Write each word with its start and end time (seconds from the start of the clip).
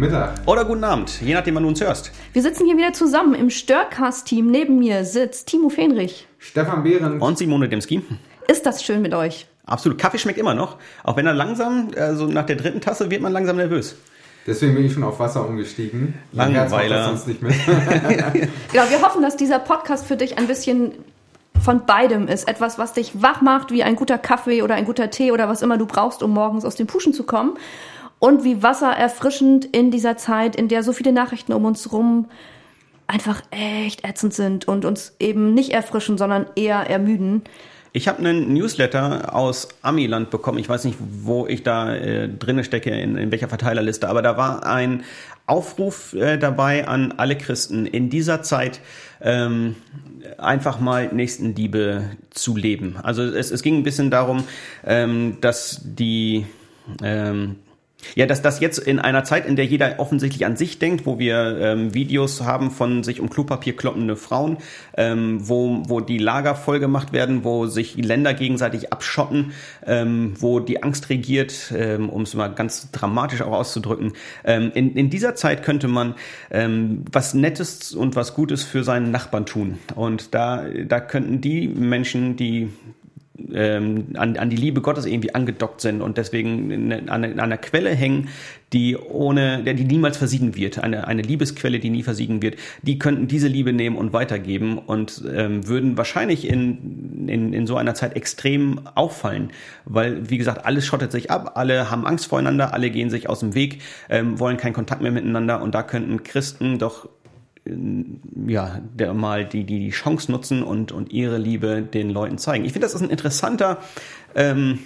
Guten 0.00 0.12
Morgen. 0.12 0.30
Oder 0.30 0.30
guten 0.30 0.40
Mittag. 0.40 0.48
Oder 0.48 0.64
guten 0.64 0.84
Abend, 0.84 1.20
je 1.20 1.34
nachdem, 1.34 1.54
wann 1.56 1.62
du 1.64 1.68
uns 1.68 1.80
hörst. 1.80 2.10
Wir 2.32 2.42
sitzen 2.42 2.66
hier 2.66 2.76
wieder 2.76 2.92
zusammen 2.92 3.34
im 3.34 3.50
Störcast-Team. 3.50 4.50
Neben 4.50 4.78
mir 4.78 5.04
sitzt 5.04 5.48
Timo 5.48 5.68
Fenrich. 5.68 6.26
Stefan 6.38 6.82
Behrendt. 6.82 7.22
Und 7.22 7.38
Simone 7.38 7.68
Demski. 7.68 8.02
Ist 8.48 8.64
das 8.66 8.82
schön 8.82 9.02
mit 9.02 9.14
euch? 9.14 9.46
Absolut. 9.66 9.98
Kaffee 9.98 10.18
schmeckt 10.18 10.38
immer 10.38 10.54
noch. 10.54 10.76
Auch 11.04 11.16
wenn 11.16 11.26
er 11.26 11.34
langsam, 11.34 11.88
also 11.96 12.26
nach 12.26 12.46
der 12.46 12.56
dritten 12.56 12.80
Tasse 12.80 13.10
wird 13.10 13.20
man 13.20 13.32
langsam 13.32 13.56
nervös. 13.56 13.96
Deswegen 14.46 14.74
bin 14.74 14.86
ich 14.86 14.92
schon 14.94 15.04
auf 15.04 15.18
Wasser 15.20 15.46
umgestiegen. 15.46 16.14
Langweiler. 16.32 17.04
sonst 17.04 17.28
nicht 17.28 17.42
mit. 17.42 17.54
Genau, 18.72 18.84
wir 18.88 19.02
hoffen, 19.02 19.22
dass 19.22 19.36
dieser 19.36 19.58
Podcast 19.58 20.06
für 20.06 20.16
dich 20.16 20.38
ein 20.38 20.46
bisschen 20.46 20.92
von 21.62 21.84
beidem 21.84 22.26
ist. 22.26 22.48
Etwas, 22.48 22.78
was 22.78 22.94
dich 22.94 23.22
wach 23.22 23.42
macht, 23.42 23.70
wie 23.70 23.82
ein 23.82 23.96
guter 23.96 24.16
Kaffee 24.16 24.62
oder 24.62 24.74
ein 24.74 24.86
guter 24.86 25.10
Tee 25.10 25.30
oder 25.30 25.48
was 25.48 25.60
immer 25.60 25.76
du 25.76 25.84
brauchst, 25.84 26.22
um 26.22 26.32
morgens 26.32 26.64
aus 26.64 26.74
dem 26.74 26.86
Puschen 26.86 27.12
zu 27.12 27.24
kommen. 27.24 27.58
Und 28.20 28.44
wie 28.44 28.62
Wasser 28.62 28.92
erfrischend 28.92 29.64
in 29.64 29.90
dieser 29.90 30.16
Zeit, 30.16 30.54
in 30.54 30.68
der 30.68 30.84
so 30.84 30.92
viele 30.92 31.10
Nachrichten 31.10 31.52
um 31.52 31.64
uns 31.64 31.90
rum 31.90 32.26
einfach 33.06 33.42
echt 33.50 34.04
ätzend 34.04 34.34
sind 34.34 34.68
und 34.68 34.84
uns 34.84 35.16
eben 35.18 35.52
nicht 35.54 35.70
erfrischen, 35.70 36.16
sondern 36.16 36.46
eher 36.54 36.88
ermüden. 36.88 37.42
Ich 37.92 38.06
habe 38.06 38.18
einen 38.18 38.52
Newsletter 38.52 39.34
aus 39.34 39.68
Amiland 39.82 40.30
bekommen. 40.30 40.58
Ich 40.58 40.68
weiß 40.68 40.84
nicht, 40.84 40.96
wo 41.00 41.48
ich 41.48 41.64
da 41.64 41.92
äh, 41.92 42.28
drinne 42.28 42.62
stecke, 42.62 42.90
in, 42.90 43.16
in 43.16 43.32
welcher 43.32 43.48
Verteilerliste, 43.48 44.08
aber 44.08 44.22
da 44.22 44.36
war 44.36 44.64
ein 44.64 45.02
Aufruf 45.46 46.12
äh, 46.12 46.36
dabei 46.36 46.86
an 46.86 47.12
alle 47.16 47.36
Christen, 47.36 47.86
in 47.86 48.10
dieser 48.10 48.42
Zeit 48.42 48.80
ähm, 49.20 49.74
einfach 50.38 50.78
mal 50.78 51.12
Nächstenliebe 51.12 52.04
zu 52.30 52.56
leben. 52.56 52.96
Also 53.02 53.24
es, 53.24 53.50
es 53.50 53.62
ging 53.62 53.78
ein 53.78 53.82
bisschen 53.82 54.10
darum, 54.10 54.44
ähm, 54.86 55.38
dass 55.40 55.80
die 55.82 56.46
ähm, 57.02 57.56
ja, 58.14 58.26
dass 58.26 58.42
das 58.42 58.60
jetzt 58.60 58.78
in 58.78 58.98
einer 58.98 59.24
Zeit, 59.24 59.46
in 59.46 59.56
der 59.56 59.64
jeder 59.64 59.98
offensichtlich 59.98 60.46
an 60.46 60.56
sich 60.56 60.78
denkt, 60.78 61.06
wo 61.06 61.18
wir 61.18 61.58
ähm, 61.60 61.94
Videos 61.94 62.42
haben 62.42 62.70
von 62.70 63.02
sich 63.02 63.20
um 63.20 63.30
Klopapier 63.30 63.76
kloppende 63.76 64.16
Frauen, 64.16 64.58
ähm, 64.96 65.48
wo, 65.48 65.82
wo 65.86 66.00
die 66.00 66.18
Lager 66.18 66.54
vollgemacht 66.54 67.12
werden, 67.12 67.44
wo 67.44 67.66
sich 67.66 67.96
Länder 67.96 68.34
gegenseitig 68.34 68.92
abschotten, 68.92 69.52
ähm, 69.86 70.34
wo 70.38 70.60
die 70.60 70.82
Angst 70.82 71.10
regiert, 71.10 71.72
ähm, 71.76 72.08
um 72.08 72.22
es 72.22 72.34
mal 72.34 72.48
ganz 72.48 72.90
dramatisch 72.90 73.42
auch 73.42 73.52
auszudrücken. 73.52 74.12
Ähm, 74.44 74.72
in, 74.74 74.94
in 74.94 75.10
dieser 75.10 75.34
Zeit 75.34 75.62
könnte 75.62 75.88
man 75.88 76.14
ähm, 76.50 77.04
was 77.10 77.34
Nettes 77.34 77.94
und 77.94 78.16
was 78.16 78.34
Gutes 78.34 78.62
für 78.62 78.84
seinen 78.84 79.10
Nachbarn 79.10 79.46
tun. 79.46 79.78
Und 79.94 80.34
da, 80.34 80.64
da 80.86 81.00
könnten 81.00 81.40
die 81.40 81.68
Menschen, 81.68 82.36
die 82.36 82.70
ähm, 83.52 84.06
an, 84.14 84.36
an 84.36 84.50
die 84.50 84.56
Liebe 84.56 84.80
Gottes 84.80 85.06
irgendwie 85.06 85.34
angedockt 85.34 85.80
sind 85.80 86.00
und 86.02 86.16
deswegen 86.18 86.92
an, 86.92 87.24
an 87.24 87.40
einer 87.40 87.56
Quelle 87.56 87.90
hängen, 87.90 88.28
die 88.72 88.96
ohne, 88.96 89.62
der 89.64 89.74
die 89.74 89.84
niemals 89.84 90.16
versiegen 90.16 90.54
wird, 90.54 90.78
eine, 90.78 91.06
eine 91.06 91.22
Liebesquelle, 91.22 91.80
die 91.80 91.90
nie 91.90 92.02
versiegen 92.02 92.40
wird, 92.40 92.56
die 92.82 92.98
könnten 92.98 93.26
diese 93.26 93.48
Liebe 93.48 93.72
nehmen 93.72 93.96
und 93.96 94.12
weitergeben 94.12 94.78
und 94.78 95.24
ähm, 95.32 95.66
würden 95.66 95.96
wahrscheinlich 95.96 96.46
in, 96.46 97.28
in, 97.28 97.52
in 97.52 97.66
so 97.66 97.76
einer 97.76 97.94
Zeit 97.94 98.14
extrem 98.14 98.80
auffallen, 98.94 99.50
weil, 99.84 100.30
wie 100.30 100.38
gesagt, 100.38 100.64
alles 100.66 100.86
schottet 100.86 101.10
sich 101.10 101.30
ab, 101.30 101.52
alle 101.56 101.90
haben 101.90 102.06
Angst 102.06 102.26
voreinander, 102.26 102.72
alle 102.72 102.90
gehen 102.90 103.10
sich 103.10 103.28
aus 103.28 103.40
dem 103.40 103.54
Weg, 103.54 103.82
ähm, 104.08 104.38
wollen 104.38 104.56
keinen 104.56 104.72
Kontakt 104.74 105.02
mehr 105.02 105.12
miteinander 105.12 105.62
und 105.62 105.74
da 105.74 105.82
könnten 105.82 106.22
Christen 106.22 106.78
doch 106.78 107.08
ja, 108.46 108.80
der 108.94 109.14
mal 109.14 109.44
die, 109.44 109.64
die, 109.64 109.80
die 109.80 109.90
Chance 109.90 110.32
nutzen 110.32 110.62
und, 110.62 110.92
und 110.92 111.12
ihre 111.12 111.38
Liebe 111.38 111.82
den 111.82 112.10
Leuten 112.10 112.38
zeigen. 112.38 112.64
Ich 112.64 112.72
finde, 112.72 112.86
das 112.86 112.94
ist 112.94 113.02
ein 113.02 113.10
interessanter 113.10 113.78
ähm, 114.34 114.80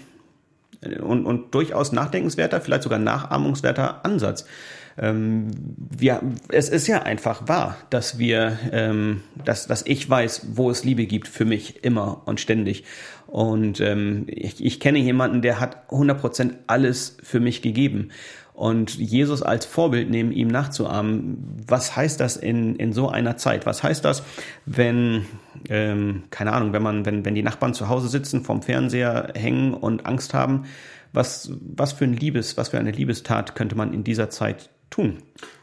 und, 1.00 1.24
und 1.24 1.54
durchaus 1.54 1.92
nachdenkenswerter, 1.92 2.60
vielleicht 2.60 2.82
sogar 2.82 2.98
nachahmungswerter 2.98 4.04
Ansatz. 4.04 4.44
Ähm, 4.96 5.50
es 6.48 6.68
ist 6.68 6.86
ja 6.86 7.02
einfach 7.02 7.48
wahr, 7.48 7.76
dass 7.90 8.18
wir, 8.18 8.58
ähm, 8.70 9.22
dass, 9.44 9.66
dass 9.66 9.84
ich 9.86 10.08
weiß, 10.08 10.48
wo 10.52 10.70
es 10.70 10.84
Liebe 10.84 11.06
gibt 11.06 11.26
für 11.26 11.44
mich 11.44 11.84
immer 11.84 12.22
und 12.26 12.40
ständig. 12.40 12.84
Und 13.26 13.80
ähm, 13.80 14.26
ich, 14.28 14.64
ich 14.64 14.78
kenne 14.78 14.98
jemanden, 14.98 15.42
der 15.42 15.58
hat 15.58 15.90
100% 15.90 16.52
alles 16.66 17.16
für 17.22 17.40
mich 17.40 17.62
gegeben 17.62 18.10
und 18.54 18.94
Jesus 18.94 19.42
als 19.42 19.66
Vorbild 19.66 20.09
nehmen, 20.09 20.31
ihm 20.31 20.48
nachzuahmen. 20.48 21.56
Was 21.66 21.97
heißt 21.97 22.20
das 22.20 22.37
in, 22.37 22.76
in 22.76 22.92
so 22.92 23.09
einer 23.09 23.37
Zeit? 23.37 23.66
Was 23.66 23.82
heißt 23.82 24.04
das, 24.04 24.22
wenn, 24.65 25.26
ähm, 25.69 26.22
keine 26.31 26.53
Ahnung, 26.53 26.72
wenn 26.72 26.82
man, 26.82 27.04
wenn, 27.04 27.25
wenn 27.25 27.34
die 27.34 27.43
Nachbarn 27.43 27.75
zu 27.75 27.88
Hause 27.88 28.09
sitzen, 28.09 28.44
vorm 28.44 28.62
Fernseher 28.62 29.32
hängen 29.34 29.75
und 29.75 30.06
Angst 30.06 30.34
haben? 30.34 30.64
Was, 31.12 31.53
was 31.60 31.93
für 31.93 32.04
ein 32.04 32.14
Liebes, 32.14 32.56
was 32.56 32.69
für 32.69 32.78
eine 32.78 32.93
Liebestat 32.93 33.56
könnte 33.56 33.76
man 33.76 33.93
in 33.93 34.04
dieser 34.04 34.31
Zeit 34.31 34.70
tun? 34.88 35.19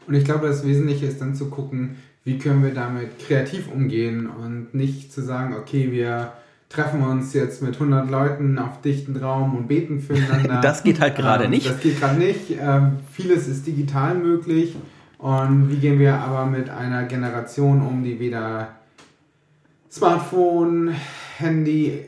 Und 0.06 0.14
ich 0.14 0.24
glaube, 0.24 0.46
das 0.46 0.64
Wesentliche 0.66 1.06
ist 1.06 1.20
dann 1.20 1.34
zu 1.34 1.48
gucken, 1.48 1.96
wie 2.24 2.38
können 2.38 2.62
wir 2.62 2.74
damit 2.74 3.18
kreativ 3.18 3.68
umgehen 3.72 4.28
und 4.28 4.74
nicht 4.74 5.12
zu 5.12 5.22
sagen, 5.22 5.54
okay, 5.54 5.90
wir 5.90 6.34
treffen 6.72 7.00
wir 7.00 7.08
uns 7.08 7.34
jetzt 7.34 7.62
mit 7.62 7.74
100 7.74 8.10
Leuten 8.10 8.58
auf 8.58 8.80
dichten 8.80 9.16
Raum 9.16 9.54
und 9.54 9.68
beten 9.68 10.00
füreinander. 10.00 10.60
das 10.62 10.82
geht 10.82 11.00
halt 11.00 11.16
gerade 11.16 11.44
ähm, 11.44 11.50
nicht. 11.50 11.68
Das 11.68 11.80
geht 11.80 12.00
gerade 12.00 12.18
nicht. 12.18 12.50
Ähm, 12.58 12.98
vieles 13.10 13.46
ist 13.48 13.66
digital 13.66 14.14
möglich. 14.14 14.74
Und 15.18 15.70
wie 15.70 15.76
gehen 15.76 15.98
wir 15.98 16.14
aber 16.14 16.46
mit 16.46 16.68
einer 16.68 17.04
Generation 17.04 17.80
um, 17.82 18.02
die 18.02 18.18
weder 18.18 18.68
Smartphone, 19.90 20.94
Handy, 21.38 22.00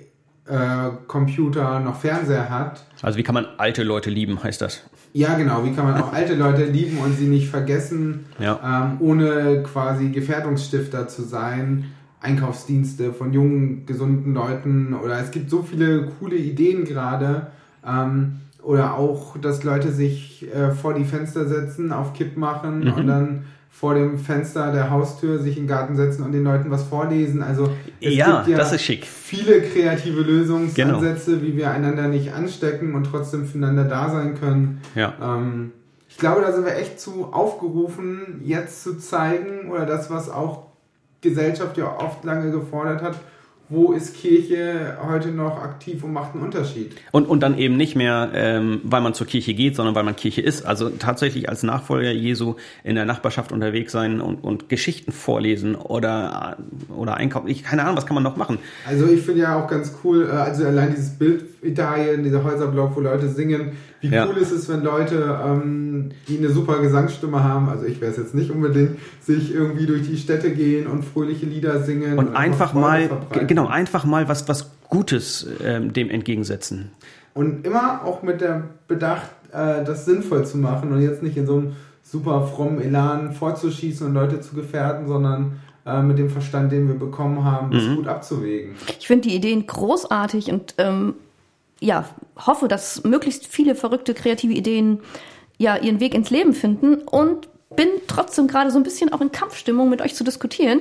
äh, 0.46 0.90
Computer 1.06 1.78
noch 1.80 2.00
Fernseher 2.00 2.50
hat? 2.50 2.84
Also 3.02 3.18
wie 3.18 3.22
kann 3.22 3.34
man 3.34 3.46
alte 3.58 3.82
Leute 3.82 4.10
lieben, 4.10 4.42
heißt 4.42 4.60
das? 4.60 4.82
Ja, 5.12 5.34
genau. 5.34 5.64
Wie 5.64 5.72
kann 5.72 5.84
man 5.84 6.02
auch 6.02 6.12
alte 6.12 6.34
Leute 6.34 6.64
lieben 6.64 6.98
und 6.98 7.16
sie 7.16 7.26
nicht 7.26 7.48
vergessen, 7.48 8.26
ja. 8.40 8.58
ähm, 8.64 8.96
ohne 8.98 9.62
quasi 9.62 10.08
Gefährdungsstifter 10.08 11.06
zu 11.06 11.22
sein? 11.22 11.92
Einkaufsdienste 12.24 13.12
von 13.12 13.32
jungen, 13.32 13.86
gesunden 13.86 14.34
Leuten 14.34 14.94
oder 14.94 15.20
es 15.20 15.30
gibt 15.30 15.50
so 15.50 15.62
viele 15.62 16.08
coole 16.18 16.36
Ideen 16.36 16.84
gerade. 16.84 17.48
Ähm, 17.86 18.40
oder 18.62 18.94
auch, 18.94 19.36
dass 19.36 19.62
Leute 19.62 19.92
sich 19.92 20.46
äh, 20.54 20.70
vor 20.72 20.94
die 20.94 21.04
Fenster 21.04 21.46
setzen, 21.46 21.92
auf 21.92 22.14
Kipp 22.14 22.36
machen 22.36 22.80
mhm. 22.80 22.92
und 22.94 23.06
dann 23.06 23.44
vor 23.70 23.94
dem 23.94 24.18
Fenster 24.18 24.72
der 24.72 24.90
Haustür 24.90 25.38
sich 25.38 25.56
in 25.56 25.64
den 25.64 25.68
Garten 25.68 25.96
setzen 25.96 26.24
und 26.24 26.32
den 26.32 26.44
Leuten 26.44 26.70
was 26.70 26.84
vorlesen. 26.84 27.42
Also 27.42 27.70
es 28.00 28.14
ja, 28.14 28.36
gibt 28.36 28.48
ja 28.48 28.56
das 28.56 28.72
ist 28.72 28.82
schick. 28.82 29.04
viele 29.04 29.60
kreative 29.60 30.20
Lösungsansätze, 30.20 31.32
genau. 31.32 31.42
wie 31.42 31.56
wir 31.56 31.70
einander 31.72 32.08
nicht 32.08 32.32
anstecken 32.32 32.94
und 32.94 33.04
trotzdem 33.04 33.44
füreinander 33.44 33.84
da 33.84 34.10
sein 34.10 34.36
können. 34.38 34.80
Ja. 34.94 35.14
Ähm, 35.20 35.72
ich 36.08 36.16
glaube, 36.16 36.40
da 36.42 36.52
sind 36.52 36.64
wir 36.64 36.76
echt 36.76 37.00
zu 37.00 37.26
aufgerufen, 37.32 38.40
jetzt 38.44 38.84
zu 38.84 38.96
zeigen 38.96 39.70
oder 39.70 39.84
das, 39.84 40.08
was 40.08 40.30
auch 40.30 40.66
Gesellschaft 41.24 41.76
ja 41.76 41.96
oft 41.98 42.22
lange 42.24 42.50
gefordert 42.50 43.02
hat, 43.02 43.16
wo 43.70 43.92
ist 43.92 44.14
Kirche 44.16 44.98
heute 45.06 45.28
noch 45.28 45.62
aktiv 45.62 46.04
und 46.04 46.12
macht 46.12 46.34
einen 46.34 46.44
Unterschied? 46.44 46.92
Und, 47.12 47.26
und 47.26 47.42
dann 47.42 47.56
eben 47.56 47.76
nicht 47.76 47.96
mehr, 47.96 48.30
ähm, 48.34 48.80
weil 48.84 49.00
man 49.00 49.14
zur 49.14 49.26
Kirche 49.26 49.54
geht, 49.54 49.74
sondern 49.74 49.94
weil 49.94 50.04
man 50.04 50.16
Kirche 50.16 50.42
ist. 50.42 50.66
Also 50.66 50.90
tatsächlich 50.90 51.48
als 51.48 51.62
Nachfolger 51.62 52.12
Jesu 52.12 52.56
in 52.82 52.94
der 52.94 53.06
Nachbarschaft 53.06 53.52
unterwegs 53.52 53.92
sein 53.92 54.20
und, 54.20 54.44
und 54.44 54.68
Geschichten 54.68 55.12
vorlesen 55.12 55.76
oder, 55.76 56.58
oder 56.94 57.16
einkaufen. 57.16 57.48
Ich, 57.48 57.64
keine 57.64 57.82
Ahnung, 57.82 57.96
was 57.96 58.04
kann 58.04 58.14
man 58.14 58.22
noch 58.22 58.36
machen? 58.36 58.58
Also 58.86 59.06
ich 59.06 59.22
finde 59.22 59.42
ja 59.42 59.58
auch 59.58 59.68
ganz 59.68 59.94
cool, 60.04 60.28
äh, 60.28 60.32
also 60.32 60.66
allein 60.66 60.94
dieses 60.94 61.10
Bild 61.10 61.44
Italien, 61.64 62.22
dieser 62.22 62.44
Häuserblock, 62.44 62.94
wo 62.96 63.00
Leute 63.00 63.28
singen. 63.28 63.72
Wie 64.00 64.08
ja. 64.08 64.26
cool 64.28 64.36
ist 64.36 64.52
es, 64.52 64.68
wenn 64.68 64.82
Leute, 64.82 65.38
ähm, 65.46 66.10
die 66.28 66.36
eine 66.36 66.50
super 66.50 66.80
Gesangsstimme 66.80 67.42
haben, 67.42 67.70
also 67.70 67.86
ich 67.86 68.02
wäre 68.02 68.10
es 68.10 68.18
jetzt 68.18 68.34
nicht 68.34 68.50
unbedingt, 68.50 68.98
sich 69.22 69.54
irgendwie 69.54 69.86
durch 69.86 70.02
die 70.02 70.18
Städte 70.18 70.50
gehen 70.50 70.86
und 70.86 71.04
fröhliche 71.04 71.46
Lieder 71.46 71.82
singen. 71.82 72.18
Und, 72.18 72.28
und 72.28 72.36
einfach 72.36 72.74
mal, 72.74 73.08
genau, 73.54 73.68
einfach 73.68 74.04
mal 74.04 74.28
was, 74.28 74.48
was 74.48 74.70
Gutes 74.88 75.46
ähm, 75.62 75.92
dem 75.92 76.10
entgegensetzen. 76.10 76.90
Und 77.34 77.64
immer 77.64 78.04
auch 78.04 78.22
mit 78.22 78.40
der 78.40 78.64
Bedacht, 78.88 79.30
äh, 79.52 79.84
das 79.84 80.04
sinnvoll 80.04 80.44
zu 80.44 80.58
machen 80.58 80.92
und 80.92 81.00
jetzt 81.00 81.22
nicht 81.22 81.36
in 81.36 81.46
so 81.46 81.56
einem 81.58 81.76
super 82.02 82.46
frommen 82.46 82.80
Elan 82.80 83.32
vorzuschießen 83.32 84.06
und 84.06 84.14
Leute 84.14 84.40
zu 84.40 84.54
gefährden, 84.54 85.06
sondern 85.06 85.60
äh, 85.86 86.02
mit 86.02 86.18
dem 86.18 86.30
Verstand, 86.30 86.72
den 86.72 86.88
wir 86.88 86.96
bekommen 86.96 87.44
haben, 87.44 87.70
das 87.70 87.84
mhm. 87.84 87.96
gut 87.96 88.08
abzuwägen. 88.08 88.74
Ich 88.98 89.06
finde 89.06 89.28
die 89.28 89.36
Ideen 89.36 89.66
großartig 89.66 90.50
und 90.50 90.74
ähm, 90.78 91.14
ja, 91.80 92.06
hoffe, 92.36 92.66
dass 92.68 93.04
möglichst 93.04 93.46
viele 93.46 93.74
verrückte 93.74 94.14
kreative 94.14 94.52
Ideen 94.52 95.00
ja 95.58 95.76
ihren 95.76 96.00
Weg 96.00 96.14
ins 96.14 96.30
Leben 96.30 96.54
finden 96.54 96.94
und 96.94 97.48
bin 97.76 97.88
trotzdem 98.06 98.46
gerade 98.46 98.70
so 98.70 98.78
ein 98.78 98.82
bisschen 98.82 99.12
auch 99.12 99.20
in 99.20 99.32
Kampfstimmung 99.32 99.88
mit 99.88 100.00
euch 100.00 100.14
zu 100.14 100.24
diskutieren. 100.24 100.80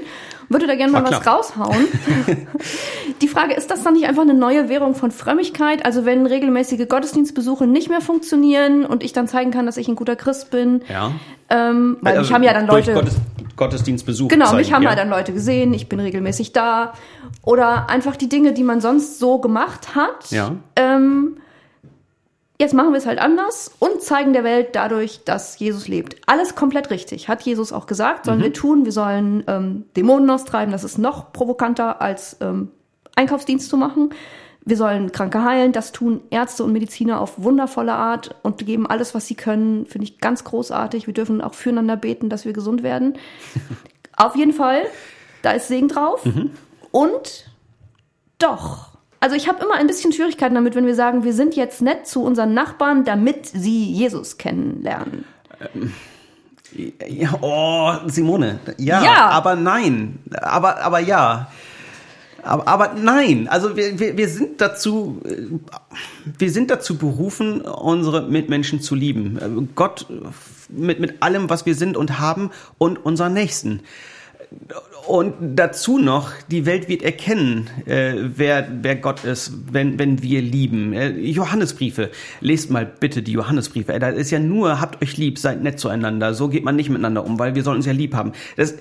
Würde 0.49 0.67
da 0.67 0.75
gerne 0.75 0.91
mal 0.91 1.03
was 1.03 1.25
raushauen. 1.25 1.87
Die 3.21 3.27
Frage, 3.27 3.53
ist 3.53 3.71
das 3.71 3.83
dann 3.83 3.93
nicht 3.93 4.05
einfach 4.05 4.23
eine 4.23 4.33
neue 4.33 4.69
Währung 4.69 4.95
von 4.95 5.11
Frömmigkeit? 5.11 5.85
Also 5.85 6.05
wenn 6.05 6.25
regelmäßige 6.25 6.87
Gottesdienstbesuche 6.87 7.65
nicht 7.65 7.89
mehr 7.89 8.01
funktionieren 8.01 8.85
und 8.85 9.03
ich 9.03 9.13
dann 9.13 9.27
zeigen 9.27 9.51
kann, 9.51 9.65
dass 9.65 9.77
ich 9.77 9.87
ein 9.87 9.95
guter 9.95 10.15
Christ 10.15 10.51
bin. 10.51 10.81
Ja. 10.89 11.11
Ähm, 11.49 11.97
weil 12.01 12.17
also 12.17 12.21
mich 12.21 12.33
haben 12.33 12.43
ja 12.43 12.53
dann 12.53 12.67
Leute. 12.67 12.93
Gottes, 12.93 13.15
Gottesdienstbesuch. 13.55 14.27
Genau, 14.27 14.45
zeigen, 14.45 14.57
mich 14.57 14.73
haben 14.73 14.83
ja. 14.83 14.91
ja 14.91 14.95
dann 14.95 15.09
Leute 15.09 15.33
gesehen, 15.33 15.73
ich 15.73 15.87
bin 15.87 15.99
regelmäßig 15.99 16.53
da. 16.53 16.93
Oder 17.43 17.89
einfach 17.89 18.15
die 18.15 18.29
Dinge, 18.29 18.53
die 18.53 18.63
man 18.63 18.81
sonst 18.81 19.19
so 19.19 19.39
gemacht 19.39 19.95
hat. 19.95 20.31
Ja. 20.31 20.55
Ähm, 20.75 21.37
jetzt 22.59 22.73
machen 22.73 22.91
wir 22.91 22.97
es 22.97 23.05
halt 23.05 23.19
anders 23.19 23.71
und 23.79 24.01
zeigen 24.01 24.33
der 24.33 24.43
Welt 24.43 24.69
dadurch, 24.73 25.23
dass 25.25 25.57
Jesus 25.59 25.87
lebt. 25.87 26.15
Alles 26.27 26.55
komplett 26.55 26.89
richtig, 26.89 27.27
hat 27.27 27.41
Jesus 27.41 27.73
auch 27.73 27.85
gesagt, 27.87 28.25
sollen 28.25 28.41
wir 28.41 28.53
tun. 28.53 28.85
Wir 28.85 28.91
sollen 28.91 29.43
ähm, 29.47 29.85
Dämonen 29.95 30.29
austreiben, 30.29 30.71
das 30.71 30.83
ist 30.83 30.97
noch 30.97 31.33
provokanter 31.33 32.01
als 32.01 32.37
ähm, 32.41 32.69
Einkaufsdienst 33.15 33.69
zu 33.69 33.77
machen. 33.77 34.13
Wir 34.65 34.77
sollen 34.77 35.11
Kranke 35.11 35.43
heilen, 35.43 35.73
das 35.73 35.91
tun 35.91 36.21
Ärzte 36.29 36.63
und 36.63 36.71
Mediziner 36.71 37.19
auf 37.19 37.41
wundervolle 37.41 37.93
Art 37.93 38.35
und 38.43 38.65
geben 38.65 38.87
alles, 38.87 39.13
was 39.13 39.27
sie 39.27 39.35
können, 39.35 39.85
finde 39.87 40.05
ich 40.05 40.19
ganz 40.19 40.45
großartig. 40.45 41.05
Wir 41.05 41.13
dürfen 41.13 41.41
auch 41.41 41.53
füreinander 41.53 41.97
beten, 41.97 42.29
dass 42.29 42.45
wir 42.45 42.53
gesund 42.53 42.81
werden. 42.81 43.17
auf 44.15 44.37
jeden 44.37 44.53
Fall, 44.53 44.83
da 45.41 45.51
ist 45.51 45.67
Segen 45.67 45.89
drauf. 45.89 46.25
Und 46.91 47.51
doch, 48.39 48.92
also 49.23 49.37
ich 49.37 49.47
habe 49.47 49.63
immer 49.63 49.75
ein 49.75 49.87
bisschen 49.87 50.11
Schwierigkeiten 50.11 50.53
damit, 50.53 50.75
wenn 50.75 50.85
wir 50.85 50.95
sagen, 50.95 51.23
wir 51.23 51.31
sind 51.31 51.55
jetzt 51.55 51.81
nett 51.81 52.05
zu 52.05 52.21
unseren 52.21 52.53
Nachbarn, 52.53 53.05
damit 53.05 53.45
sie 53.45 53.89
Jesus 53.89 54.37
kennenlernen. 54.37 55.23
Ja, 57.07 57.29
oh, 57.39 57.93
Simone. 58.07 58.59
Ja, 58.77 59.01
Ja. 59.01 59.29
aber 59.29 59.55
nein. 59.55 60.19
Aber, 60.29 60.81
aber 60.83 60.99
ja. 60.99 61.47
Aber, 62.41 62.67
aber 62.67 62.95
nein, 62.95 63.47
also 63.47 63.77
wir, 63.77 63.97
wir, 63.97 64.17
wir 64.17 64.27
sind 64.27 64.59
dazu, 64.59 65.21
äh, 65.23 65.43
wir 66.37 66.51
sind 66.51 66.69
dazu 66.69 66.97
berufen, 66.97 67.61
unsere 67.61 68.23
Mitmenschen 68.23 68.81
zu 68.81 68.93
lieben. 68.93 69.37
Äh, 69.37 69.67
Gott 69.73 70.05
äh, 70.09 70.15
mit, 70.67 70.99
mit 70.99 71.23
allem, 71.23 71.49
was 71.49 71.65
wir 71.65 71.75
sind 71.75 71.95
und 71.95 72.19
haben 72.19 72.51
und 72.77 72.97
unseren 73.05 73.31
Nächsten. 73.31 73.79
Und 75.07 75.33
dazu 75.55 75.97
noch, 75.97 76.31
die 76.49 76.65
Welt 76.65 76.87
wird 76.87 77.01
erkennen, 77.01 77.69
äh, 77.85 78.13
wer, 78.35 78.67
wer 78.81 78.95
Gott 78.95 79.25
ist, 79.25 79.51
wenn, 79.71 79.99
wenn 79.99 80.21
wir 80.21 80.41
lieben. 80.41 80.93
Äh, 80.93 81.09
Johannesbriefe, 81.09 82.09
lest 82.39 82.71
mal 82.71 82.85
bitte 82.85 83.21
die 83.21 83.33
Johannesbriefe. 83.33 83.93
Äh, 83.93 83.99
da 83.99 84.09
ist 84.09 84.31
ja 84.31 84.39
nur, 84.39 84.79
habt 84.79 85.03
euch 85.03 85.17
lieb, 85.17 85.39
seid 85.39 85.61
nett 85.61 85.79
zueinander. 85.79 86.33
So 86.33 86.47
geht 86.47 86.63
man 86.63 86.77
nicht 86.77 86.89
miteinander 86.89 87.25
um, 87.25 87.37
weil 87.37 87.53
wir 87.53 87.63
sollen 87.63 87.77
uns 87.77 87.85
ja 87.85 87.91
lieb 87.91 88.15
haben. 88.15 88.31
Das, 88.55 88.75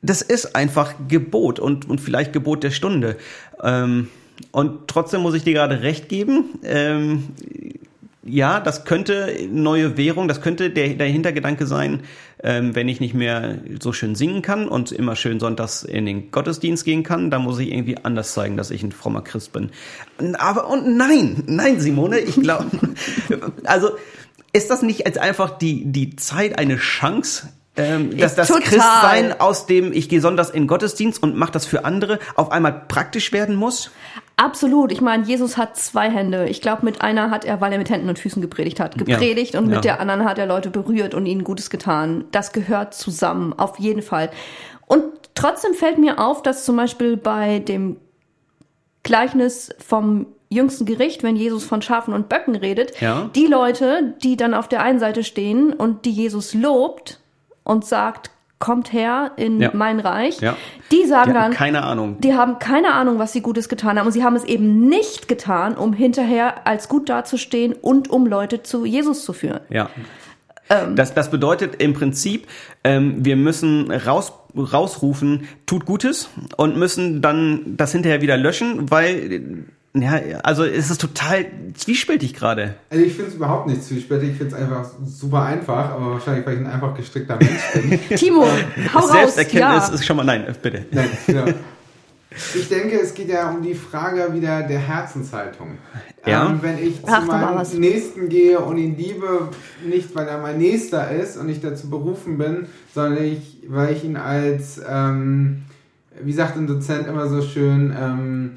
das 0.00 0.22
ist 0.22 0.54
einfach 0.54 0.94
Gebot 1.08 1.58
und, 1.58 1.88
und 1.88 2.00
vielleicht 2.00 2.32
Gebot 2.32 2.62
der 2.62 2.70
Stunde. 2.70 3.16
Ähm, 3.62 4.08
und 4.52 4.86
trotzdem 4.86 5.22
muss 5.22 5.34
ich 5.34 5.42
dir 5.42 5.54
gerade 5.54 5.82
recht 5.82 6.08
geben. 6.08 6.60
Ähm, 6.62 7.24
ja, 8.22 8.60
das 8.60 8.84
könnte 8.84 9.34
neue 9.50 9.96
Währung, 9.96 10.28
das 10.28 10.42
könnte 10.42 10.70
der, 10.70 10.90
der 10.90 11.06
Hintergedanke 11.06 11.66
sein, 11.66 12.02
ähm, 12.42 12.74
wenn 12.74 12.88
ich 12.88 13.00
nicht 13.00 13.14
mehr 13.14 13.58
so 13.80 13.92
schön 13.92 14.14
singen 14.14 14.42
kann 14.42 14.68
und 14.68 14.92
immer 14.92 15.16
schön 15.16 15.40
sonntags 15.40 15.82
in 15.82 16.04
den 16.04 16.30
Gottesdienst 16.30 16.84
gehen 16.84 17.02
kann, 17.02 17.30
dann 17.30 17.42
muss 17.42 17.58
ich 17.58 17.72
irgendwie 17.72 17.96
anders 17.96 18.34
zeigen, 18.34 18.56
dass 18.56 18.70
ich 18.70 18.82
ein 18.82 18.92
frommer 18.92 19.22
Christ 19.22 19.52
bin. 19.52 19.70
Aber 20.38 20.68
und 20.68 20.96
nein, 20.96 21.44
nein, 21.46 21.80
Simone, 21.80 22.18
ich 22.18 22.36
glaube, 22.36 22.66
also 23.64 23.90
ist 24.52 24.70
das 24.70 24.82
nicht 24.82 25.06
als 25.06 25.16
einfach 25.16 25.56
die, 25.56 25.86
die 25.86 26.16
Zeit 26.16 26.58
eine 26.58 26.76
Chance, 26.76 27.48
ähm, 27.80 28.16
dass 28.18 28.34
das 28.34 28.48
Total. 28.48 28.62
Christsein, 28.62 29.40
aus 29.40 29.66
dem 29.66 29.92
ich 29.92 30.08
gehe 30.08 30.20
sonntags 30.20 30.50
in 30.50 30.66
Gottesdienst 30.66 31.22
und 31.22 31.36
mache 31.36 31.52
das 31.52 31.66
für 31.66 31.84
andere, 31.84 32.18
auf 32.36 32.52
einmal 32.52 32.82
praktisch 32.88 33.32
werden 33.32 33.56
muss? 33.56 33.90
Absolut. 34.36 34.90
Ich 34.92 35.00
meine, 35.00 35.24
Jesus 35.24 35.56
hat 35.58 35.76
zwei 35.76 36.10
Hände. 36.10 36.48
Ich 36.48 36.62
glaube, 36.62 36.84
mit 36.84 37.02
einer 37.02 37.30
hat 37.30 37.44
er, 37.44 37.60
weil 37.60 37.72
er 37.72 37.78
mit 37.78 37.90
Händen 37.90 38.08
und 38.08 38.18
Füßen 38.18 38.40
gepredigt 38.40 38.80
hat, 38.80 38.96
gepredigt 38.96 39.54
und 39.54 39.68
Ja. 39.68 39.76
mit 39.76 39.84
der 39.84 40.00
anderen 40.00 40.24
hat 40.24 40.38
er 40.38 40.46
Leute 40.46 40.70
berührt 40.70 41.14
und 41.14 41.26
ihnen 41.26 41.44
Gutes 41.44 41.68
getan. 41.70 42.24
Das 42.32 42.52
gehört 42.52 42.94
zusammen, 42.94 43.52
auf 43.52 43.78
jeden 43.78 44.02
Fall. 44.02 44.30
Und 44.86 45.04
trotzdem 45.34 45.74
fällt 45.74 45.98
mir 45.98 46.18
auf, 46.18 46.42
dass 46.42 46.64
zum 46.64 46.76
Beispiel 46.76 47.16
bei 47.16 47.58
dem 47.58 47.96
Gleichnis 49.02 49.70
vom 49.78 50.26
jüngsten 50.50 50.84
Gericht, 50.84 51.22
wenn 51.22 51.36
Jesus 51.36 51.64
von 51.64 51.80
Schafen 51.80 52.12
und 52.12 52.28
Böcken 52.28 52.56
redet, 52.56 53.00
Ja. 53.00 53.30
die 53.34 53.46
Leute, 53.46 54.14
die 54.22 54.36
dann 54.36 54.52
auf 54.54 54.68
der 54.68 54.82
einen 54.82 54.98
Seite 54.98 55.22
stehen 55.22 55.72
und 55.72 56.04
die 56.04 56.10
Jesus 56.10 56.54
lobt 56.54 57.20
und 57.70 57.84
sagt, 57.84 58.30
kommt 58.58 58.92
her 58.92 59.30
in 59.36 59.58
Ja. 59.60 59.70
mein 59.72 60.00
Reich, 60.00 60.40
Ja. 60.40 60.54
die 60.92 61.06
sagen 61.06 61.30
Die 61.30 61.34
dann, 61.38 61.52
keine 61.52 61.82
Ahnung. 61.82 62.16
die 62.20 62.34
haben 62.34 62.58
keine 62.58 62.92
Ahnung, 62.92 63.18
was 63.18 63.32
sie 63.32 63.40
Gutes 63.40 63.70
getan 63.70 63.98
haben. 63.98 64.06
Und 64.06 64.12
sie 64.12 64.22
haben 64.22 64.36
es 64.36 64.44
eben 64.44 64.88
nicht 64.88 65.28
getan, 65.28 65.76
um 65.76 65.94
hinterher 65.94 66.66
als 66.66 66.88
gut 66.88 67.08
dazustehen 67.08 67.72
und 67.72 68.10
um 68.10 68.26
Leute 68.26 68.62
zu 68.62 68.84
Jesus 68.84 69.24
zu 69.24 69.32
führen. 69.32 69.60
Ja. 69.70 69.88
das, 70.94 71.14
das 71.14 71.30
bedeutet 71.30 71.82
im 71.82 71.94
Prinzip, 71.94 72.46
ähm, 72.84 73.24
wir 73.24 73.34
müssen 73.36 73.90
raus, 73.90 74.32
rausrufen, 74.54 75.48
tut 75.66 75.84
Gutes 75.86 76.28
und 76.56 76.76
müssen 76.76 77.22
dann 77.22 77.76
das 77.76 77.92
hinterher 77.92 78.20
wieder 78.20 78.36
löschen, 78.36 78.90
weil, 78.90 79.64
ja, 79.94 80.20
also 80.44 80.64
es 80.64 80.90
ist 80.90 81.00
total 81.00 81.46
zwiespältig 81.74 82.34
gerade. 82.34 82.74
Also 82.90 83.04
ich 83.04 83.12
finde 83.14 83.30
es 83.30 83.36
überhaupt 83.36 83.66
nicht 83.66 83.82
zwiespältig, 83.82 84.30
ich 84.30 84.36
finde 84.36 84.54
es 84.54 84.62
einfach 84.62 84.88
super 85.04 85.42
einfach, 85.42 85.90
aber 85.90 86.12
wahrscheinlich, 86.12 86.46
weil 86.46 86.54
ich 86.54 86.60
ein 86.60 86.66
einfach 86.68 86.94
gestrickter 86.96 87.36
Mensch 87.36 87.60
bin. 87.74 87.98
Timo, 88.16 88.46
hau 88.94 88.98
raus. 89.00 89.10
Selbsterkenntnis 89.10 89.88
Ja. 89.88 89.94
ist 89.94 90.06
schon 90.06 90.16
mal, 90.16 90.24
nein, 90.24 90.46
äh, 90.46 90.54
bitte. 90.60 90.86
Nein, 90.92 91.08
genau. 91.26 91.44
Ich 92.54 92.68
denke, 92.68 93.00
es 93.00 93.12
geht 93.12 93.28
ja 93.28 93.50
um 93.50 93.60
die 93.60 93.74
Frage 93.74 94.32
wieder 94.32 94.62
der 94.62 94.78
Herzenshaltung. 94.78 95.78
Ja. 96.24 96.48
Ähm, 96.48 96.60
wenn 96.62 96.78
ich 96.78 97.00
Ach, 97.04 97.22
zu 97.22 97.26
meinem. 97.26 97.80
Nächsten 97.80 98.28
gehe 98.28 98.60
und 98.60 98.78
ihn 98.78 98.96
liebe, 98.96 99.48
nicht 99.84 100.14
weil 100.14 100.28
er 100.28 100.38
mein 100.38 100.58
Nächster 100.58 101.10
ist 101.10 101.36
und 101.36 101.48
ich 101.48 101.60
dazu 101.60 101.90
berufen 101.90 102.38
bin, 102.38 102.66
sondern 102.94 103.24
ich, 103.24 103.64
weil 103.66 103.92
ich 103.96 104.04
ihn 104.04 104.16
als, 104.16 104.80
ähm, 104.88 105.62
wie 106.22 106.32
sagt 106.32 106.56
ein 106.56 106.68
Dozent 106.68 107.08
immer 107.08 107.28
so 107.28 107.42
schön, 107.42 107.92
ähm, 108.00 108.52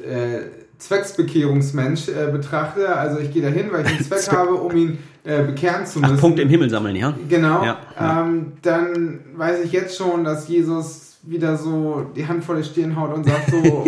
äh, 0.00 0.42
Zwecksbekehrungsmensch 0.78 2.08
äh, 2.08 2.30
betrachte. 2.30 2.94
Also 2.94 3.18
ich 3.18 3.32
gehe 3.32 3.42
dahin, 3.42 3.70
weil 3.72 3.84
ich 3.86 3.92
einen 3.92 4.04
Zweck 4.04 4.30
habe, 4.36 4.54
um 4.54 4.74
ihn 4.76 4.98
äh, 5.24 5.42
bekehren 5.42 5.86
zu 5.86 6.00
müssen. 6.00 6.14
Ach, 6.16 6.20
Punkte 6.20 6.42
im 6.42 6.48
Himmel 6.48 6.70
sammeln, 6.70 6.96
ja? 6.96 7.14
Genau. 7.28 7.64
Ja, 7.64 7.78
ja. 7.98 8.22
Ähm, 8.22 8.52
dann 8.62 9.20
weiß 9.36 9.64
ich 9.64 9.72
jetzt 9.72 9.96
schon, 9.96 10.24
dass 10.24 10.48
Jesus 10.48 11.16
wieder 11.22 11.56
so 11.56 12.06
die 12.16 12.26
Hand 12.26 12.44
vor 12.44 12.56
die 12.56 12.64
Stirn 12.64 12.96
haut 12.98 13.12
und 13.14 13.24
sagt 13.26 13.50
so, 13.50 13.84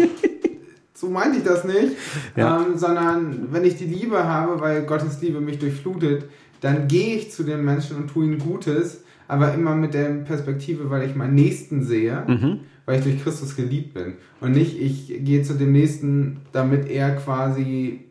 so 0.95 1.09
meinte 1.09 1.39
ich 1.39 1.45
das 1.45 1.65
nicht, 1.65 1.97
Ja. 2.37 2.61
ähm, 2.61 2.77
sondern 2.77 3.49
wenn 3.53 3.65
ich 3.65 3.77
die 3.77 3.85
Liebe 3.87 4.25
habe, 4.25 4.61
weil 4.61 4.83
Gottes 4.83 5.21
Liebe 5.23 5.41
mich 5.41 5.59
durchflutet, 5.59 6.25
dann 6.61 6.89
gehe 6.89 7.17
ich 7.17 7.31
zu 7.33 7.43
den 7.45 7.65
Menschen 7.65 7.97
und 7.97 8.09
tue 8.09 8.27
ihnen 8.27 8.39
Gutes, 8.39 9.03
aber 9.29 9.55
immer 9.55 9.75
mit 9.75 9.95
der 9.95 10.09
Perspektive, 10.25 10.91
weil 10.91 11.09
ich 11.09 11.15
meinen 11.15 11.35
Nächsten 11.37 11.83
sehe, 11.85 12.25
Mhm. 12.27 12.61
Weil 12.87 12.99
ich 12.99 13.05
durch 13.05 13.23
Christus 13.23 13.57
geliebt 13.57 13.95
bin 13.95 14.15
und 14.41 14.53
nicht 14.53 14.81
ich 14.81 15.09
gehe 15.25 15.43
zu 15.43 15.55
dem 15.55 15.73
Nächsten, 15.73 16.39
damit 16.53 16.89
er 16.89 17.17
quasi 17.17 18.05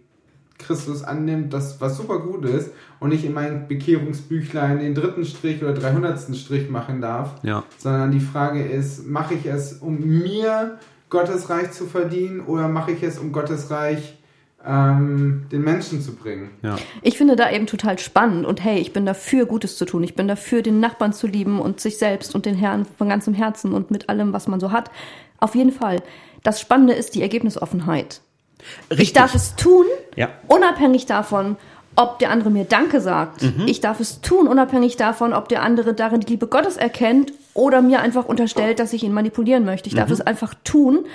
Christus 0.57 1.03
annimmt, 1.03 1.53
das 1.53 1.79
was 1.79 1.95
super 1.97 2.19
gut 2.19 2.43
ist 2.45 2.71
und 2.99 3.09
nicht 3.09 3.23
in 3.23 3.33
mein 3.33 3.67
Bekehrungsbüchlein 3.69 4.79
den 4.79 4.93
dritten 4.93 5.23
Strich 5.25 5.63
oder 5.63 5.73
300. 5.73 6.35
Strich 6.35 6.69
machen 6.69 7.01
darf, 7.01 7.35
Ja. 7.43 7.63
sondern 7.77 8.11
die 8.11 8.19
Frage 8.19 8.63
ist, 8.63 9.07
mache 9.07 9.35
ich 9.35 9.45
es, 9.45 9.73
um 9.73 9.99
mir 9.99 10.77
Gottes 11.09 11.49
Reich 11.49 11.71
zu 11.71 11.85
verdienen 11.85 12.41
oder 12.41 12.67
mache 12.67 12.91
ich 12.91 13.01
es, 13.03 13.17
um 13.17 13.31
Gottes 13.31 13.71
Reich 13.71 14.18
ähm, 14.65 15.45
den 15.51 15.61
Menschen 15.63 16.01
zu 16.01 16.15
bringen? 16.15 16.49
Ja. 16.61 16.77
Ich 17.01 17.17
finde 17.17 17.35
da 17.35 17.49
eben 17.51 17.67
total 17.67 17.97
spannend 17.99 18.45
und 18.45 18.63
hey, 18.63 18.79
ich 18.79 18.93
bin 18.93 19.05
dafür, 19.05 19.45
Gutes 19.45 19.77
zu 19.77 19.85
tun. 19.85 20.03
Ich 20.03 20.15
bin 20.15 20.27
dafür, 20.27 20.61
den 20.61 20.79
Nachbarn 20.79 21.13
zu 21.13 21.27
lieben 21.27 21.59
und 21.59 21.79
sich 21.79 21.97
selbst 21.97 22.35
und 22.35 22.45
den 22.45 22.55
Herrn 22.55 22.85
von 22.97 23.09
ganzem 23.09 23.33
Herzen 23.33 23.73
und 23.73 23.91
mit 23.91 24.09
allem, 24.09 24.33
was 24.33 24.47
man 24.47 24.59
so 24.59 24.71
hat. 24.71 24.91
Auf 25.39 25.55
jeden 25.55 25.71
Fall. 25.71 26.01
Das 26.43 26.59
Spannende 26.59 26.93
ist 26.93 27.15
die 27.15 27.21
Ergebnisoffenheit. 27.21 28.21
Ich 28.89 29.13
darf 29.13 29.35
es 29.35 29.55
tun, 29.55 29.85
Ja. 30.15 30.29
unabhängig 30.47 31.05
davon, 31.05 31.55
ob 31.95 32.19
der 32.19 32.29
andere 32.31 32.49
mir 32.49 32.65
Danke 32.65 33.01
sagt. 33.01 33.41
Ich 33.65 33.81
darf 33.81 33.99
es 33.99 34.21
tun, 34.21 34.47
unabhängig 34.47 34.95
davon, 34.97 35.33
ob 35.33 35.49
der 35.49 35.63
andere 35.63 35.93
darin 35.93 36.19
die 36.21 36.27
Liebe 36.27 36.47
Gottes 36.47 36.77
erkennt 36.77 37.33
oder 37.53 37.81
mir 37.81 37.99
einfach 38.01 38.25
unterstellt, 38.25 38.79
dass 38.79 38.93
ich 38.93 39.03
ihn 39.03 39.11
manipulieren 39.13 39.65
möchte. 39.65 39.89
Ich 39.89 39.95
darf 39.95 40.09
es 40.11 40.21
einfach 40.21 40.53
tun, 40.63 41.05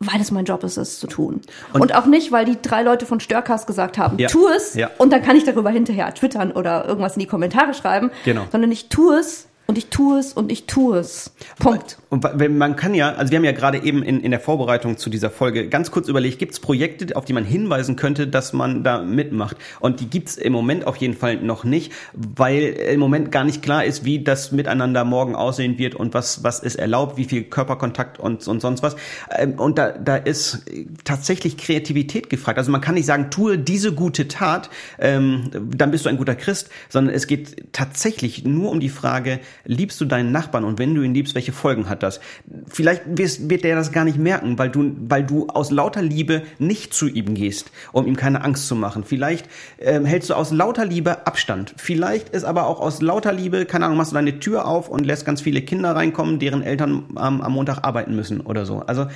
weil 0.00 0.20
es 0.20 0.30
mein 0.30 0.46
Job 0.46 0.64
ist, 0.64 0.78
es 0.78 0.98
zu 0.98 1.06
tun. 1.06 1.42
Und, 1.74 1.94
auch 1.94 2.06
nicht, 2.06 2.32
weil 2.32 2.46
die 2.46 2.56
drei 2.60 2.82
Leute 2.82 3.04
von 3.04 3.20
Störcast 3.20 3.66
gesagt 3.66 3.98
haben, 3.98 4.18
Ja. 4.18 4.28
tu 4.28 4.48
es 4.48 4.74
Ja. 4.74 4.90
und 4.98 5.12
dann 5.12 5.22
kann 5.22 5.36
ich 5.36 5.44
darüber 5.44 5.68
hinterher 5.70 6.12
twittern 6.14 6.52
oder 6.52 6.86
irgendwas 6.88 7.16
in 7.16 7.20
die 7.20 7.26
Kommentare 7.26 7.74
schreiben, 7.74 8.10
Genau. 8.24 8.44
sondern 8.50 8.72
ich 8.72 8.88
tue 8.88 9.18
es 9.18 9.46
und 9.66 9.76
ich 9.76 9.88
tue 9.88 10.18
es 10.18 10.32
und 10.32 10.50
ich 10.50 10.66
tue 10.66 10.96
es. 10.98 11.32
Punkt. 11.58 11.98
Und 12.10 12.26
wenn 12.34 12.58
man 12.58 12.74
kann 12.74 12.92
ja, 12.92 13.12
also 13.12 13.30
wir 13.30 13.38
haben 13.38 13.44
ja 13.44 13.52
gerade 13.52 13.84
eben 13.84 14.02
in, 14.02 14.20
in 14.20 14.32
der 14.32 14.40
Vorbereitung 14.40 14.96
zu 14.96 15.10
dieser 15.10 15.30
Folge 15.30 15.68
ganz 15.68 15.92
kurz 15.92 16.08
überlegt, 16.08 16.40
gibt 16.40 16.52
es 16.52 16.58
Projekte, 16.58 17.14
auf 17.14 17.24
die 17.24 17.32
man 17.32 17.44
hinweisen 17.44 17.94
könnte, 17.94 18.26
dass 18.26 18.52
man 18.52 18.82
da 18.82 19.00
mitmacht? 19.00 19.56
Und 19.78 20.00
die 20.00 20.10
gibt's 20.10 20.36
im 20.36 20.52
Moment 20.52 20.88
auf 20.88 20.96
jeden 20.96 21.14
Fall 21.14 21.36
noch 21.36 21.62
nicht, 21.62 21.92
weil 22.12 22.64
im 22.64 22.98
Moment 22.98 23.30
gar 23.30 23.44
nicht 23.44 23.62
klar 23.62 23.84
ist, 23.84 24.04
wie 24.04 24.24
das 24.24 24.50
Miteinander 24.50 25.04
morgen 25.04 25.36
aussehen 25.36 25.78
wird 25.78 25.94
und 25.94 26.12
was, 26.12 26.42
was 26.42 26.58
ist 26.58 26.74
erlaubt, 26.74 27.16
wie 27.16 27.26
viel 27.26 27.44
Körperkontakt 27.44 28.18
und, 28.18 28.46
und 28.48 28.60
sonst 28.60 28.82
was. 28.82 28.96
Ähm, 29.30 29.54
Und 29.60 29.78
da, 29.78 29.92
da 29.92 30.16
ist 30.16 30.64
tatsächlich 31.04 31.58
Kreativität 31.58 32.28
gefragt. 32.28 32.58
Also 32.58 32.72
man 32.72 32.80
kann 32.80 32.96
nicht 32.96 33.06
sagen, 33.06 33.30
tue 33.30 33.56
diese 33.56 33.92
gute 33.92 34.26
Tat, 34.26 34.68
ähm, 34.98 35.50
dann 35.52 35.92
bist 35.92 36.06
du 36.06 36.08
ein 36.08 36.16
guter 36.16 36.34
Christ, 36.34 36.70
sondern 36.88 37.14
es 37.14 37.28
geht 37.28 37.72
tatsächlich 37.72 38.44
nur 38.44 38.72
um 38.72 38.80
die 38.80 38.88
Frage, 38.88 39.38
liebst 39.64 40.00
du 40.00 40.06
deinen 40.06 40.32
Nachbarn 40.32 40.64
und 40.64 40.80
wenn 40.80 40.92
du 40.96 41.02
ihn 41.02 41.14
liebst, 41.14 41.36
welche 41.36 41.52
Folgen 41.52 41.88
hat 41.88 41.99
verändert 42.00 42.02
das. 42.02 42.20
Vielleicht 42.68 43.02
wird 43.06 43.64
der 43.64 43.76
das 43.76 43.92
gar 43.92 44.04
nicht 44.04 44.18
merken, 44.18 44.58
weil 44.58 44.70
du, 44.70 44.92
weil 45.08 45.24
du 45.24 45.48
aus 45.48 45.70
lauter 45.70 46.02
Liebe 46.02 46.42
nicht 46.58 46.94
zu 46.94 47.06
ihm 47.08 47.34
gehst, 47.34 47.70
um 47.92 48.06
ihm 48.06 48.16
keine 48.16 48.42
Angst 48.42 48.66
zu 48.66 48.74
machen. 48.74 49.04
Vielleicht 49.04 49.46
ähm, 49.78 50.04
hältst 50.04 50.30
du 50.30 50.34
aus 50.34 50.50
lauter 50.50 50.84
Liebe 50.84 51.26
Abstand. 51.26 51.74
Vielleicht 51.76 52.30
ist 52.30 52.44
aber 52.44 52.66
auch 52.66 52.80
aus 52.80 53.02
lauter 53.02 53.32
Liebe, 53.32 53.66
keine 53.66 53.86
Ahnung, 53.86 53.98
machst 53.98 54.12
du 54.12 54.14
deine 54.14 54.40
Tür 54.40 54.66
auf 54.66 54.88
und 54.88 55.06
lässt 55.06 55.24
ganz 55.24 55.40
viele 55.40 55.62
Kinder 55.62 55.94
reinkommen, 55.94 56.38
deren 56.38 56.62
Eltern 56.62 57.04
ähm, 57.10 57.40
am 57.40 57.52
Montag 57.52 57.84
arbeiten 57.84 58.14
müssen 58.16 58.40
oder 58.40 58.66
so. 58.66 58.80
Also 58.80 59.06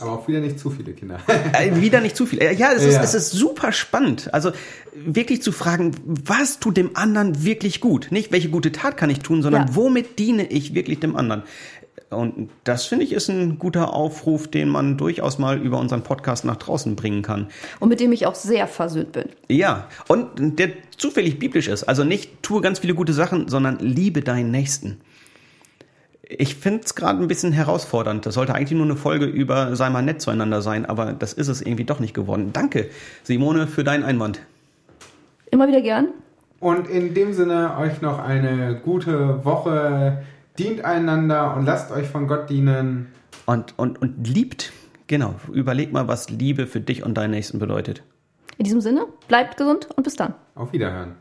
aber 0.00 0.12
auch 0.12 0.28
wieder 0.28 0.40
nicht 0.40 0.58
zu 0.58 0.70
viele 0.70 0.92
Kinder. 0.92 1.20
Äh, 1.52 1.80
wieder 1.80 2.00
nicht 2.00 2.16
zu 2.16 2.26
viele. 2.26 2.42
Äh, 2.42 2.54
ja, 2.54 2.72
es 2.72 2.82
ist, 2.82 2.94
ja. 2.94 3.02
es 3.02 3.14
ist 3.14 3.30
super 3.30 3.72
spannend. 3.72 4.32
Also 4.34 4.50
wirklich 4.94 5.42
zu 5.42 5.52
fragen, 5.52 5.92
was 6.04 6.58
tut 6.58 6.76
dem 6.76 6.96
anderen 6.96 7.44
wirklich 7.44 7.80
gut? 7.80 8.08
Nicht, 8.10 8.32
welche 8.32 8.50
gute 8.50 8.72
Tat 8.72 8.96
kann 8.96 9.08
ich 9.10 9.20
tun, 9.20 9.42
sondern 9.42 9.68
ja. 9.68 9.74
womit 9.74 10.18
diene 10.18 10.46
ich 10.46 10.74
wirklich 10.74 11.00
dem 11.00 11.16
anderen? 11.16 11.44
Und 12.10 12.50
das 12.62 12.86
finde 12.86 13.04
ich 13.04 13.12
ist 13.12 13.28
ein 13.28 13.58
guter 13.58 13.92
Aufruf, 13.92 14.46
den 14.46 14.68
man 14.68 14.96
durchaus 14.96 15.38
mal 15.38 15.58
über 15.58 15.78
unseren 15.78 16.02
Podcast 16.02 16.44
nach 16.44 16.56
draußen 16.56 16.94
bringen 16.94 17.22
kann. 17.22 17.48
Und 17.80 17.88
mit 17.88 17.98
dem 17.98 18.12
ich 18.12 18.26
auch 18.26 18.36
sehr 18.36 18.68
versöhnt 18.68 19.12
bin. 19.12 19.24
Ja, 19.48 19.88
und 20.06 20.58
der 20.58 20.70
zufällig 20.96 21.38
biblisch 21.40 21.66
ist. 21.66 21.84
Also 21.84 22.04
nicht 22.04 22.42
tue 22.42 22.60
ganz 22.60 22.78
viele 22.78 22.94
gute 22.94 23.12
Sachen, 23.12 23.48
sondern 23.48 23.78
liebe 23.80 24.20
deinen 24.20 24.52
Nächsten. 24.52 25.00
Ich 26.28 26.56
finde 26.56 26.82
es 26.84 26.94
gerade 26.94 27.20
ein 27.20 27.28
bisschen 27.28 27.52
herausfordernd. 27.52 28.24
Das 28.24 28.34
sollte 28.34 28.54
eigentlich 28.54 28.76
nur 28.76 28.84
eine 28.84 28.96
Folge 28.96 29.26
über 29.26 29.74
sei 29.74 29.90
mal 29.90 30.02
nett 30.02 30.20
zueinander 30.20 30.62
sein, 30.62 30.86
aber 30.86 31.12
das 31.12 31.32
ist 31.32 31.48
es 31.48 31.60
irgendwie 31.60 31.84
doch 31.84 32.00
nicht 32.00 32.14
geworden. 32.14 32.50
Danke, 32.52 32.88
Simone, 33.24 33.66
für 33.66 33.84
deinen 33.84 34.04
Einwand. 34.04 34.40
Immer 35.50 35.68
wieder 35.68 35.80
gern. 35.80 36.08
Und 36.58 36.88
in 36.88 37.14
dem 37.14 37.32
Sinne 37.32 37.76
euch 37.78 38.00
noch 38.00 38.18
eine 38.18 38.80
gute 38.82 39.44
Woche. 39.44 40.22
Dient 40.58 40.84
einander 40.84 41.54
und 41.54 41.66
lasst 41.66 41.90
euch 41.90 42.08
von 42.08 42.26
Gott 42.26 42.48
dienen. 42.48 43.08
Und, 43.44 43.74
und, 43.78 44.00
und 44.00 44.26
liebt, 44.26 44.72
genau. 45.06 45.34
Überleg 45.52 45.92
mal, 45.92 46.08
was 46.08 46.30
Liebe 46.30 46.66
für 46.66 46.80
dich 46.80 47.04
und 47.04 47.14
deinen 47.14 47.32
Nächsten 47.32 47.58
bedeutet. 47.58 48.02
In 48.56 48.64
diesem 48.64 48.80
Sinne, 48.80 49.06
bleibt 49.28 49.58
gesund 49.58 49.88
und 49.94 50.02
bis 50.02 50.16
dann. 50.16 50.34
Auf 50.54 50.72
Wiederhören. 50.72 51.16